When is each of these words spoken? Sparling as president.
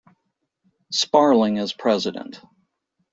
Sparling 0.91 1.59
as 1.59 1.73
president. 1.73 2.41